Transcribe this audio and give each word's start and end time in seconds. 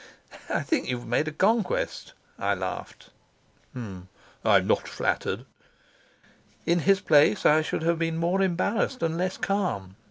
"I 0.49 0.61
think 0.63 0.89
you've 0.89 1.05
made 1.05 1.27
a 1.27 1.31
conquest," 1.31 2.13
I 2.39 2.55
laughed. 2.55 3.11
"I'm 3.75 4.07
not 4.43 4.87
flattered." 4.87 5.45
In 6.65 6.79
his 6.79 7.01
place 7.01 7.45
I 7.45 7.61
should 7.61 7.83
have 7.83 7.99
been 7.99 8.17
more 8.17 8.41
embarrassed 8.41 9.03
and 9.03 9.15
less 9.15 9.37
calm. 9.37 9.95